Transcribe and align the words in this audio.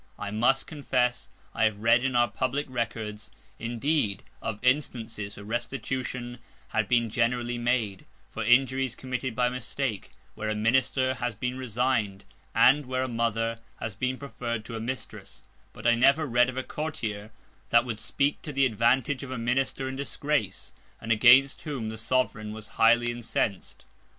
I 0.17 0.31
must 0.31 0.65
confess, 0.65 1.29
I 1.53 1.65
have 1.65 1.77
read 1.81 2.03
in 2.03 2.15
our 2.15 2.27
publick 2.27 2.65
Records, 2.67 3.29
indeed, 3.59 4.23
of 4.41 4.57
Instances 4.63 5.35
where 5.35 5.45
Restitution 5.45 6.39
have 6.69 6.87
been 6.89 7.11
generally 7.11 7.59
made, 7.59 8.05
for 8.31 8.43
Injuries 8.43 8.95
committed 8.95 9.35
by 9.35 9.47
Mistake; 9.47 10.09
where 10.33 10.49
a 10.49 10.55
Mistress 10.55 11.19
has 11.19 11.35
been 11.35 11.55
resign'd; 11.55 12.25
and 12.55 12.87
where 12.87 13.03
a 13.03 13.07
Mother 13.07 13.59
has 13.79 13.95
been 13.95 14.17
preferr'd 14.17 14.65
to 14.65 14.75
a 14.75 14.79
Mistress; 14.79 15.43
but 15.71 15.85
I 15.85 15.93
never 15.93 16.25
read 16.25 16.49
of 16.49 16.57
a 16.57 16.63
Courtier, 16.63 17.29
that 17.69 17.85
would 17.85 17.99
speak 17.99 18.41
to 18.41 18.51
the 18.51 18.65
Advantage 18.65 19.21
of 19.21 19.29
a 19.29 19.37
Minister 19.37 19.87
in 19.87 19.95
Disgrace, 19.95 20.73
and 20.99 21.11
against 21.11 21.61
whom 21.61 21.89
the 21.89 21.97
Sovereign 21.99 22.53
was 22.53 22.69
highly 22.69 23.09
incens'd. 23.11 23.85